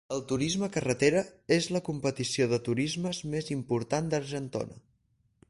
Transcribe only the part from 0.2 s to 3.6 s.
Turisme Carretera és la competició de turismes més